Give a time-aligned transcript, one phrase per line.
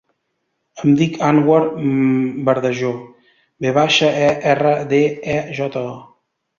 [0.83, 1.59] Em dic Anwar
[2.49, 2.95] Verdejo:
[3.67, 5.07] ve baixa, e, erra, de,
[5.39, 5.99] e, jota, o.